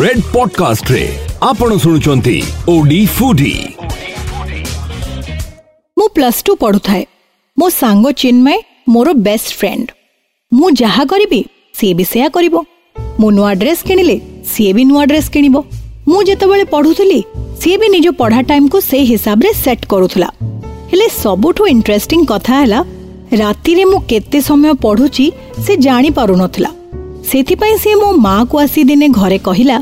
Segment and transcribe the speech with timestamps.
[0.00, 1.02] Red ପଡକାଷ୍ଟରେ
[1.48, 2.32] ଆପଣ ଶୁଣୁଛନ୍ତି
[2.72, 3.50] ଓଡି ଫୁଡି
[5.98, 7.04] ମୁଁ ପ୍ଲସ୍ ଟୁ ପଢ଼ୁଥାଏ
[7.62, 8.56] ମୋ ସାଙ୍ଗ ଚିନ୍ମୟ
[8.94, 9.86] ମୋର ବେଷ୍ଟ ଫ୍ରେଣ୍ଡ
[10.60, 11.40] ମୁଁ ଯାହା କରିବି
[11.80, 12.54] ସିଏ ବି ସେୟା କରିବ
[13.20, 14.16] ମୁଁ ନୂଆ ଡ୍ରେସ୍ କିଣିଲେ
[14.54, 15.56] ସିଏ ବି ନୂଆ ଡ୍ରେସ୍ କିଣିବ
[16.10, 17.20] ମୁଁ ଯେତେବେଳେ ପଢ଼ୁଥିଲି
[17.62, 20.28] ସିଏ ବି ନିଜ ପଢ଼ା ଟାଇମ୍କୁ ସେଇ ହିସାବରେ ସେଟ୍ କରୁଥିଲା
[20.90, 22.80] ହେଲେ ସବୁଠୁ ଇଣ୍ଟରେଷ୍ଟିଂ କଥା ହେଲା
[23.44, 25.26] ରାତିରେ ମୁଁ କେତେ ସମୟ ପଢ଼ୁଛି
[25.66, 26.70] ସେ ଜାଣିପାରୁନଥିଲା
[27.30, 29.76] ସେଥିପାଇଁ ସିଏ ମୋ ମାଆକୁ ଆସି ଦିନେ ଘରେ କହିଲା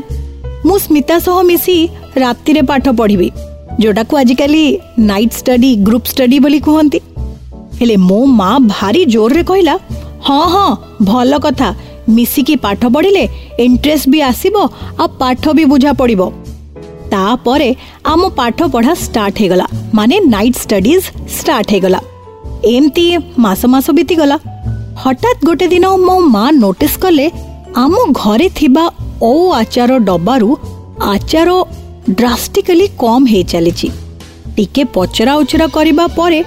[0.67, 1.73] ମୁଁ ସ୍ମିତା ସହ ମିଶି
[2.23, 3.29] ରାତିରେ ପାଠ ପଢ଼ିବି
[3.83, 4.61] ଯେଉଁଟାକୁ ଆଜିକାଲି
[5.09, 6.99] ନାଇଟ୍ ଷ୍ଟଡି ଗ୍ରୁପ୍ ଷ୍ଟଡି ବୋଲି କୁହନ୍ତି
[7.79, 9.75] ହେଲେ ମୋ ମା ଭାରି ଜୋରରେ କହିଲା
[10.27, 10.65] ହଁ ହଁ
[11.09, 11.69] ଭଲ କଥା
[12.17, 13.25] ମିଶିକି ପାଠ ପଢ଼ିଲେ
[13.65, 14.55] ଇଣ୍ଟରେଷ୍ଟ ବି ଆସିବ
[15.01, 16.21] ଆଉ ପାଠ ବି ବୁଝା ପଡ଼ିବ
[17.13, 17.69] ତାପରେ
[18.13, 19.67] ଆମ ପାଠ ପଢ଼ା ଷ୍ଟାର୍ଟ ହେଇଗଲା
[19.99, 21.05] ମାନେ ନାଇଟ୍ ଷ୍ଟଡିଜ୍
[21.37, 21.99] ଷ୍ଟାର୍ଟ ହେଇଗଲା
[22.73, 23.05] ଏମିତି
[23.43, 24.37] ମାସ ମାସ ବିତିଗଲା
[25.01, 27.23] ହଠାତ୍ ଗୋଟେ ଦିନ ମୋ ମା ନୋଟିସ୍ କଲେ
[27.83, 28.81] ଆମ ଘରେ ଥିବା
[29.29, 30.49] ଓ ଆଚାର ଡବାରୁ
[31.13, 31.49] ଆଚାର
[32.19, 33.87] ଡ୍ରାଷ୍ଟିକାଲି କମ୍ ହେଇଚାଲିଛି
[34.57, 36.39] ଟିକେ ପଚରା ଉଚରା କରିବା ପରେ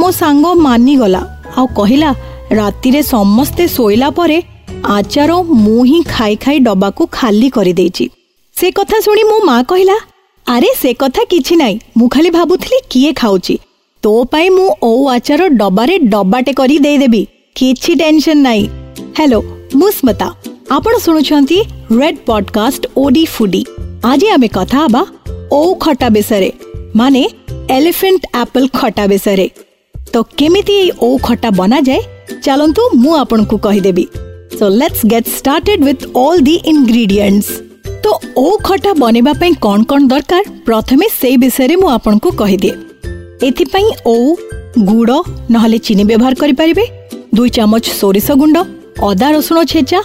[0.00, 1.22] ମୋ ସାଙ୍ଗ ମାନିଗଲା
[1.60, 2.10] ଆଉ କହିଲା
[2.58, 4.38] ରାତିରେ ସମସ୍ତେ ଶୋଇଲା ପରେ
[4.98, 5.30] ଆଚାର
[5.64, 8.04] ମୁଁ ହିଁ ଖାଇ ଖାଇ ଡବାକୁ ଖାଲି କରିଦେଇଛି
[8.60, 9.96] ସେ କଥା ଶୁଣି ମୋ ମା କହିଲା
[10.56, 13.58] ଆରେ ସେ କଥା କିଛି ନାହିଁ ମୁଁ ଖାଲି ଭାବୁଥିଲି କିଏ ଖାଉଛି
[14.04, 17.22] ତୋ ପାଇଁ ମୁଁ ଓ ଆଚାର ଡବାରେ ଡବାଟେ କରି ଦେଇଦେବି
[17.60, 18.62] କିଛି ଟେନସନ୍ ନାହିଁ
[19.16, 19.38] ହ୍ୟାଲୋ
[19.80, 20.26] ମୁଁ ସ୍ମିତା
[20.76, 21.56] ଆପଣ ଶୁଣୁଛନ୍ତି
[22.00, 23.60] ରେଡ୍ ପଡକାଷ୍ଟ ଓଡି ଫୁଡି
[24.10, 25.02] ଆଜି ଆମେ କଥା ହେବା
[25.56, 26.48] ଓଉ ଖଟା ବିଷୟରେ
[27.00, 27.22] ମାନେ
[27.76, 29.46] ଏଲିଫେଣ୍ଟ ଆପଲ୍ ଖଟା ବିଷୟରେ
[30.14, 32.00] ତ କେମିତି ଏଇ ଓଉ ଖଟା ବନାଯାଏ
[32.46, 34.04] ଚାଲନ୍ତୁ ମୁଁ ଆପଣଙ୍କୁ କହିଦେବି
[34.58, 37.52] so let's get started with all the ingredients
[38.06, 42.72] ତ ଓଉ ଖଟା ବନେଇବା ପାଇଁ କ'ଣ କ'ଣ ଦରକାର ପ୍ରଥମେ ସେଇ ବିଷୟରେ ମୁଁ ଆପଣଙ୍କୁ କହିଦିଏ
[43.48, 44.28] ଏଥିପାଇଁ ଓଉ
[44.92, 45.12] ଗୁଡ଼
[45.54, 46.84] ନହେଲେ ଚିନି ବ୍ୟବହାର କରିପାରିବେ
[47.38, 48.58] ଦୁଇ ଚାମଚ ସୋରିଷ ଗୁଣ୍ଡ
[49.08, 49.98] ଅଦା ରସୁଣ ଛେଚା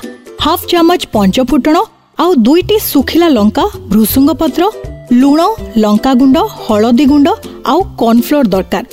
[0.45, 1.77] ହାଫ୍ ଚାମଚ ପଞ୍ଚ ଫୁଟଣ
[2.23, 4.63] ଆଉ ଦୁଇଟି ଶୁଖିଲା ଲଙ୍କା ଭୃସୁଙ୍ଗ ପତ୍ର
[5.21, 5.39] ଲୁଣ
[5.85, 7.27] ଲଙ୍କାଗୁଣ୍ଡ ହଳଦୀ ଗୁଣ୍ଡ
[7.71, 8.83] ଆଉ କର୍ଣ୍ଣଫ୍ଲୋର୍ ଦରକାର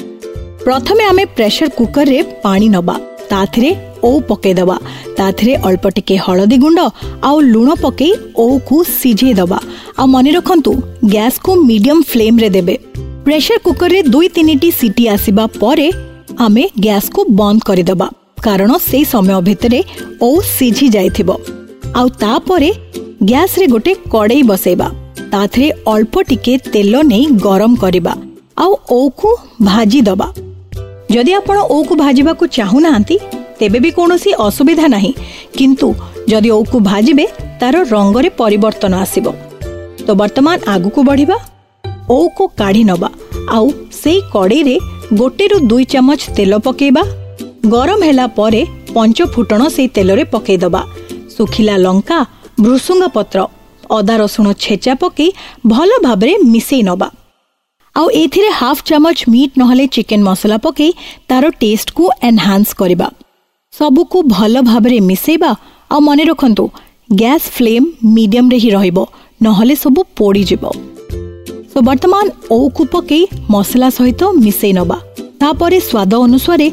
[0.67, 2.95] ପ୍ରଥମେ ଆମେ ପ୍ରେସର କୁକରରେ ପାଣି ନେବା
[3.33, 3.71] ତାଥିରେ
[4.09, 4.77] ଓଉ ପକାଇଦେବା
[5.19, 6.81] ତାଥିରେ ଅଳ୍ପ ଟିକେ ହଳଦୀ ଗୁଣ୍ଡ
[7.29, 8.11] ଆଉ ଲୁଣ ପକାଇ
[8.45, 9.59] ଓଉକୁ ସିଝେଇ ଦେବା
[10.01, 10.73] ଆଉ ମନେ ରଖନ୍ତୁ
[11.15, 12.77] ଗ୍ୟାସ୍କୁ ମିଡିୟମ୍ ଫ୍ଲେମ୍ରେ ଦେବେ
[13.27, 15.89] ପ୍ରେସର କୁକରରେ ଦୁଇ ତିନିଟି ସିଟି ଆସିବା ପରେ
[16.47, 18.07] ଆମେ ଗ୍ୟାସ୍କୁ ବନ୍ଦ କରିଦେବା
[18.47, 19.81] କାରଣ ସେଇ ସମୟ ଭିତରେ
[20.29, 21.31] ଓଉ ସିଝି ଯାଇଥିବ
[22.01, 22.71] ଆଉ ତାପରେ
[23.33, 24.89] ଗ୍ୟାସ୍ରେ ଗୋଟେ କଡ଼େଇ ବସେଇବା
[25.35, 28.15] ତାଥିରେ ଅଳ୍ପ ଟିକେ ତେଲ ନେଇ ଗରମ କରିବା
[28.65, 29.29] ଆଉ ଓଉକୁ
[29.71, 30.29] ଭାଜିଦେବା
[31.17, 33.17] ଯଦି ଆପଣ ଓଉକୁ ଭାଜିବାକୁ ଚାହୁଁନାହାନ୍ତି
[33.61, 35.11] ତେବେ ବି କୌଣସି ଅସୁବିଧା ନାହିଁ
[35.59, 35.89] କିନ୍ତୁ
[36.33, 37.27] ଯଦି ଓଉକୁ ଭାଜିବେ
[37.63, 39.27] ତାର ରଙ୍ଗରେ ପରିବର୍ତ୍ତନ ଆସିବ
[40.05, 41.37] ତ ବର୍ତ୍ତମାନ ଆଗକୁ ବଢ଼ିବା
[42.17, 43.09] ଓଉକୁ କାଢ଼ି ନେବା
[43.57, 43.67] ଆଉ
[44.03, 44.77] ସେଇ କଡ଼େଇରେ
[45.23, 47.03] ଗୋଟେରୁ ଦୁଇ ଚାମଚ ତେଲ ପକାଇବା
[47.71, 48.61] ଗରମ ହେଲା ପରେ
[48.95, 50.81] ପଞ୍ଚ ଫୁଟଣ ସେଇ ତେଲରେ ପକାଇଦେବା
[51.35, 52.17] ଶୁଖିଲା ଲଙ୍କା
[52.65, 53.39] ଭୃସୁଙ୍ଗ ପତ୍ର
[53.99, 55.27] ଅଦା ରସୁଣ ଛେଚା ପକାଇ
[55.73, 57.09] ଭଲ ଭାବରେ ମିଶାଇ ନେବା
[58.01, 60.91] ଆଉ ଏଥିରେ ହାଫ୍ ଚାମଚ ମିଟ୍ ନହେଲେ ଚିକେନ୍ ମସଲା ପକାଇ
[61.31, 63.09] ତା'ର ଟେଷ୍ଟକୁ ଏନ୍ହାନ୍ସ କରିବା
[63.79, 65.51] ସବୁକୁ ଭଲ ଭାବରେ ମିଶାଇବା
[65.95, 66.65] ଆଉ ମନେ ରଖନ୍ତୁ
[67.23, 67.87] ଗ୍ୟାସ୍ ଫ୍ଲେମ୍
[68.17, 68.99] ମିଡ଼ିୟମ୍ରେ ହିଁ ରହିବ
[69.47, 70.65] ନହେଲେ ସବୁ ପୋଡ଼ିଯିବ
[71.71, 72.25] ସୋ ବର୍ତ୍ତମାନ
[72.61, 73.21] ଓକୁ ପକାଇ
[73.55, 74.97] ମସଲା ସହିତ ମିଶାଇ ନେବା
[75.41, 76.67] ତାପରେ ସ୍ୱାଦ ଅନୁସାରେ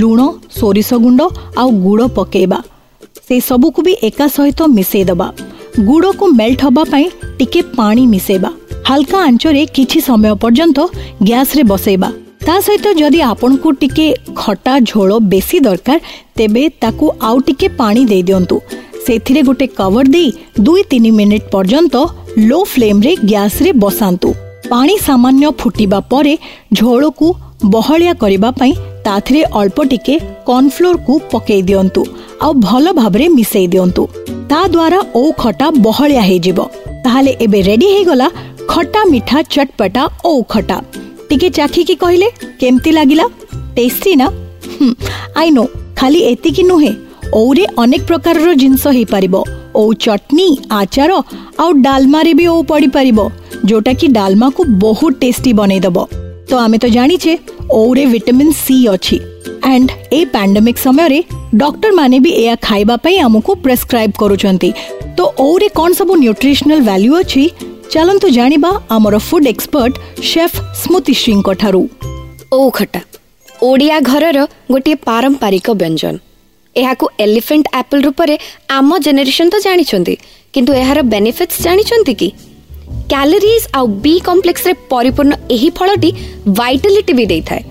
[0.00, 0.20] ଲୁଣ
[0.58, 1.20] ସୋରିଷ ଗୁଣ୍ଡ
[1.60, 2.58] ଆଉ ଗୁଡ଼ ପକାଇବା
[3.30, 5.04] ସେସବୁକୁ ବି ଏକା ସହିତ ମିଶାଇ
[5.88, 7.06] ଗୁଡ଼କୁ ମେଲ୍ଟ ହେବା ପାଇଁ
[7.38, 8.50] ଟିକେ ପାଣି ମିଶାଇବା
[8.88, 10.78] ହାଲକା ଆଞ୍ଚରେ କିଛି ସମୟ ପର୍ଯ୍ୟନ୍ତ
[11.28, 12.08] ଗ୍ୟାସରେ ବସାଇବା
[12.46, 14.06] ତା ସହିତ ଯଦି ଆପଣଙ୍କୁ ଟିକେ
[14.40, 15.98] ଖଟା ଝୋଳ ବେଶୀ ଦରକାର
[16.40, 18.56] ତେବେ ତାକୁ ଆଉ ଟିକେ ପାଣି ଦେଇଦିଅନ୍ତୁ
[19.06, 20.28] ସେଥିରେ ଗୋଟେ କଭର ଦେଇ
[20.68, 21.96] ଦୁଇ ତିନି ମିନିଟ୍ ପର୍ଯ୍ୟନ୍ତ
[22.50, 24.28] ଲୋ ଫ୍ଲେମ୍ରେ ଗ୍ୟାସରେ ବସାନ୍ତୁ
[24.72, 26.34] ପାଣି ସାମାନ୍ୟ ଫୁଟିବା ପରେ
[26.80, 27.28] ଝୋଳକୁ
[27.76, 28.72] ବହଳିଆ କରିବା ପାଇଁ
[29.06, 30.14] ତାଥିରେ ଅଳ୍ପ ଟିକେ
[30.48, 32.02] କର୍ଣ୍ଣଫ୍ଲୋରକୁ ପକାଇ ଦିଅନ୍ତୁ
[32.46, 34.02] ଆଉ ଭଲ ଭାବରେ ମିଶାଇ ଦିଅନ୍ତୁ
[34.50, 36.58] ତାଦ୍ୱାରା ଓଉ ଖଟା ବହଳିଆ ହେଇଯିବ
[37.06, 38.28] ତାହେଲେ ଏବେ ରେଡି ହେଇଗଲା
[38.72, 40.76] ଖଟା ମିଠା ଚଟପଟା ଓଉ ଖଟା
[41.30, 42.28] ଟିକେ ଚାଖିକି କହିଲେ
[42.62, 43.26] କେମିତି ଲାଗିଲା
[43.78, 44.28] ଟେଷ୍ଟି ନା
[45.42, 45.64] ଆଇ ନୋ
[46.00, 46.92] ଖାଲି ଏତିକି ନୁହେଁ
[47.40, 49.34] ଓଉରେ ଅନେକ ପ୍ରକାରର ଜିନିଷ ହେଇପାରିବ
[49.80, 50.46] ଓଉ ଚଟନି
[50.80, 51.12] ଆଚାର
[51.64, 53.26] ଆଉ ଡାଲମାରେ ବି ଓଉ ପଡ଼ିପାରିବ
[53.70, 55.98] ଯୋଉଟାକି ଡାଲମାକୁ ବହୁତ ଟେଷ୍ଟି ବନେଇଦେବ
[56.50, 57.32] ତ ଆମେ ତ ଜାଣିଛେ
[57.80, 59.16] ଓରେ ଭିଟାମିନ୍ ସି ଅଛି
[59.68, 61.18] ଆଣ୍ଡ ଏ ପାଣ୍ଡେମିକ୍ ସମୟରେ
[61.60, 64.70] ଡକ୍ଟରମାନେ ବି ଏହା ଖାଇବା ପାଇଁ ଆମକୁ ପ୍ରେସ୍କ୍ରାଇବ୍ କରୁଛନ୍ତି
[65.20, 67.44] ତ ଓରେ କ'ଣ ସବୁ ନ୍ୟୁଟ୍ରିସନାଲ୍ ଭ୍ୟାଲ୍ୟୁ ଅଛି
[67.94, 69.94] ଚାଲନ୍ତୁ ଜାଣିବା ଆମର ଫୁଡ୍ ଏକ୍ସପର୍ଟ
[70.32, 71.82] ଶେଫ୍ ସ୍ମୃତି ଶ୍ରୀଙ୍କ ଠାରୁ
[72.58, 73.00] ଓଉ ଖଟା
[73.70, 74.38] ଓଡ଼ିଆ ଘରର
[74.72, 76.14] ଗୋଟିଏ ପାରମ୍ପରିକ ବ୍ୟଞ୍ଜନ
[76.82, 78.36] ଏହାକୁ ଏଲିଫେଣ୍ଟ ଆପଲ୍ ରୂପରେ
[78.78, 80.14] ଆମ ଜେନେରେସନ୍ ତ ଜାଣିଛନ୍ତି
[80.54, 82.28] କିନ୍ତୁ ଏହାର ବେନିଫିଟ୍ସ ଜାଣିଛନ୍ତି କି
[83.12, 86.10] କ୍ୟାଲୋରିଜ୍ ଆଉ ବି କମ୍ପ୍ଲେକ୍ସରେ ପରିପୂର୍ଣ୍ଣ ଏହି ଫଳଟି
[86.58, 87.62] ଭାଇଟାଲିଟି ବି ଦେଇଥାଏ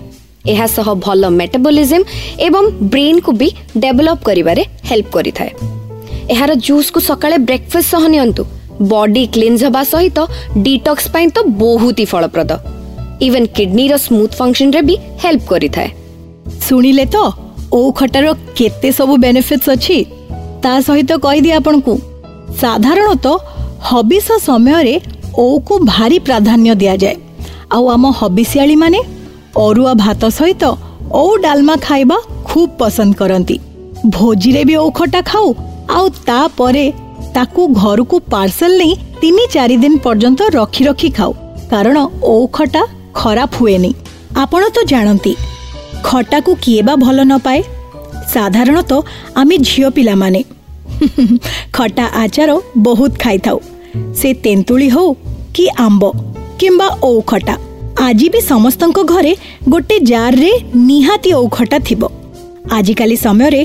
[0.52, 2.04] ଏହା ସହ ଭଲ ମେଟାବୋଲିଜିମ୍
[2.48, 3.48] ଏବଂ ବ୍ରେନ୍କୁ ବି
[3.84, 5.50] ଡେଭଲପ୍ କରିବାରେ ହେଲ୍ପ କରିଥାଏ
[6.34, 8.42] ଏହାର ଜୁସ୍କୁ ସକାଳେ ବ୍ରେକଫାଷ୍ଟ ସହ ନିଅନ୍ତୁ
[8.92, 10.18] ବଡି କ୍ଲିନ୍ସ ହେବା ସହିତ
[10.66, 12.50] ଡିଟକ୍ସ ପାଇଁ ତ ବହୁତ ହି ଫଳପ୍ରଦ
[13.28, 15.90] ଇଭେନ୍ କିଡନୀର ସ୍ମୁଥ୍ ଫଙ୍କସନ୍ରେ ବି ହେଲ୍ପ କରିଥାଏ
[16.66, 17.16] ଶୁଣିଲେ ତ
[17.78, 18.26] ଓଉ ଖଟାର
[18.58, 19.98] କେତେ ସବୁ ବେନିଫିଟ୍ସ ଅଛି
[20.64, 21.94] ତା ସହିତ କହିଦିଏ ଆପଣଙ୍କୁ
[22.62, 23.36] ସାଧାରଣତଃ
[23.90, 24.94] ହବିଷ ସମୟରେ
[25.40, 27.12] ଓକୁ ଭାରି ପ୍ରାଧାନ୍ୟ ଦିଆଯାଏ
[27.76, 28.98] ଆଉ ଆମ ହବିଷିଆଳିମାନେ
[29.66, 30.64] ଅରୁଆ ଭାତ ସହିତ
[31.20, 32.18] ଓଉ ଡାଲମା ଖାଇବା
[32.50, 33.56] ଖୁବ୍ ପସନ୍ଦ କରନ୍ତି
[34.16, 35.48] ଭୋଜିରେ ବି ଓଉ ଖଟା ଖାଉ
[35.98, 36.84] ଆଉ ତାପରେ
[37.36, 38.92] ତାକୁ ଘରକୁ ପାର୍ସଲ ନେଇ
[39.22, 41.32] ତିନି ଚାରି ଦିନ ପର୍ଯ୍ୟନ୍ତ ରଖି ରଖି ଖାଉ
[41.72, 41.96] କାରଣ
[42.32, 42.82] ଓଉ ଖଟା
[43.22, 43.90] ଖରାପ ହୁଏନି
[44.44, 45.32] ଆପଣ ତ ଜାଣନ୍ତି
[46.10, 47.60] ଖଟାକୁ କିଏ ବା ଭଲ ନ ପାଏ
[48.34, 49.00] ସାଧାରଣତଃ
[49.40, 50.40] ଆମେ ଝିଅ ପିଲାମାନେ
[51.76, 52.50] ଖଟା ଆଚାର
[52.86, 53.58] ବହୁତ ଖାଇଥାଉ
[54.20, 55.10] ସେ ତେନ୍ତୁଳି ହେଉ
[55.56, 56.10] କି ଆମ୍ବ
[56.60, 57.54] କିମ୍ବା ଓଉଖଟା
[58.06, 59.32] ଆଜି ବି ସମସ୍ତଙ୍କ ଘରେ
[59.74, 60.50] ଗୋଟେ ଜାର୍ରେ
[60.88, 62.02] ନିହାତି ଓଉଖଟା ଥିବ
[62.78, 63.62] ଆଜିକାଲି ସମୟରେ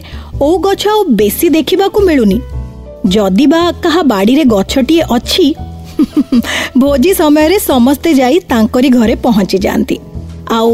[0.48, 2.38] ଓଉ ଗଛ ଆଉ ବେଶୀ ଦେଖିବାକୁ ମିଳୁନି
[3.16, 5.46] ଯଦି ବା କାହା ବାଡ଼ିରେ ଗଛଟିଏ ଅଛି
[6.82, 9.98] ଭୋଜି ସମୟରେ ସମସ୍ତେ ଯାଇ ତାଙ୍କରି ଘରେ ପହଞ୍ଚି ଯାଆନ୍ତି
[10.60, 10.74] ଆଉ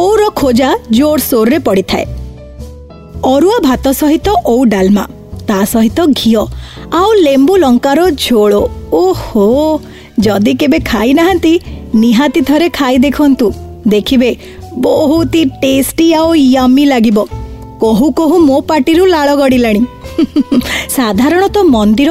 [0.00, 2.04] ଓଉର ଖୋଜା ଜୋରସୋରରେ ପଡ଼ିଥାଏ
[3.34, 5.04] ଅରୁଆ ଭାତ ସହିତ ଓଉ ଡାଲମା
[5.48, 6.44] ତା ସହିତ ଘିଅ
[6.98, 8.52] ଆଉ ଲେମ୍ବୁ ଲଙ୍କାର ଝୋଳ
[9.00, 9.42] ଓହୋ
[10.26, 11.52] ଯଦି କେବେ ଖାଇନାହାନ୍ତି
[12.04, 13.46] ନିହାତି ଥରେ ଖାଇ ଦେଖନ୍ତୁ
[13.92, 14.30] ଦେଖିବେ
[14.86, 17.18] ବହୁତ ହି ଟେଷ୍ଟି ଆଉ ୟମି ଲାଗିବ
[17.84, 19.82] କହୁ କହୁ ମୋ ପାଟିରୁ ଲାଳ ଗଡ଼ିଲାଣି
[20.96, 22.10] ସାଧାରଣତଃ ମନ୍ଦିର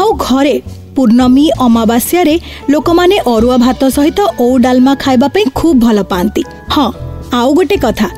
[0.00, 0.54] ଆଉ ଘରେ
[0.96, 2.34] ପୂର୍ଣ୍ଣମୀ ଅମାବାସ୍ୟାରେ
[2.72, 6.42] ଲୋକମାନେ ଅରୁଆ ଭାତ ସହିତ ଓଉ ଡାଲମା ଖାଇବା ପାଇଁ ଖୁବ୍ ଭଲ ପାଆନ୍ତି
[6.74, 6.88] ହଁ
[7.40, 8.08] ଆଉ ଗୋଟେ କଥା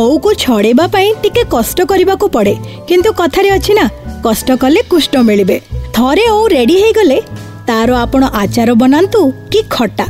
[0.00, 2.54] ଓଉକୁ ଛଡ଼େଇବା ପାଇଁ ଟିକେ କଷ୍ଟ କରିବାକୁ ପଡ଼େ
[2.88, 3.84] କିନ୍ତୁ କଥାରେ ଅଛି ନା
[4.26, 5.56] କଷ୍ଟ କଲେ କୁଷ୍ଟ ମିଳିବେ
[5.96, 7.16] ଥରେ ଓଉ ରେଡ଼ି ହେଇଗଲେ
[7.68, 9.20] ତାର ଆପଣ ଆଚାର ବନାନ୍ତୁ
[9.52, 10.06] କି ଖଟା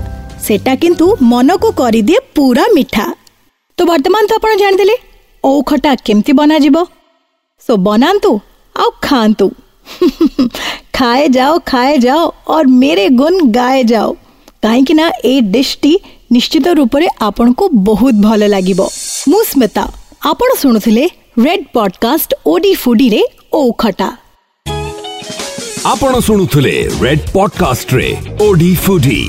[0.46, 3.04] ସେଟା କିନ୍ତୁ ମନକୁ କରିଦିଏ ପୁରା ମିଠା
[3.76, 4.96] ତ ବର୍ତ୍ତମାନ ତ ଆପଣ ଜାଣିଦେଲେ
[5.50, 6.82] ଓଉ ଖଟା କେମିତି ବନାଯିବ
[7.66, 8.32] ସୋ ବନାନ୍ତୁ
[8.84, 9.46] ଆଉ ଖାଆନ୍ତୁ
[11.00, 12.22] ଖାଏ ଯାଅ ଖାଏ ଯାଅ
[12.56, 14.08] ଅର୍ ମେରେ ଗୁନ୍ ଗାଏ ଯାଅ
[14.66, 15.92] କାହିଁକି ନା ଏଇ ଡିଶ୍ଟି
[16.36, 18.88] ନିଶ୍ଚିତ ରୂପରେ ଆପଣଙ୍କୁ ବହୁତ ଭଲ ଲାଗିବ
[19.32, 19.84] ମୁଁ ସ୍ମିତା
[20.30, 21.04] ଆପଣ ଶୁଣୁଥିଲେ
[21.44, 23.18] ରେଡ୍ ପଡକାଷ୍ଟ ଓଡି ଫୁଡିରେ
[23.58, 24.06] ଓଖଟା
[25.92, 26.72] ଆପଣ ଶୁଣୁଥିଲେ
[27.04, 28.08] ରେଡ୍ ପଡକାଷ୍ଟରେ
[28.48, 29.20] ଓଡି ଫୁଡି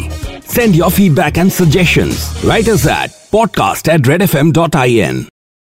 [0.51, 2.21] Send your feedback and suggestions.
[2.49, 5.25] Write us at podcast at redfm.in.